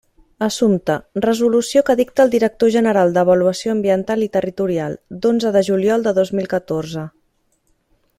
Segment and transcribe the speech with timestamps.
[0.43, 0.93] Assumpte:
[1.25, 6.33] resolució que dicta el director general d'Avaluació Ambiental i Territorial, d'onze de juliol de dos
[6.39, 7.05] mil catorze.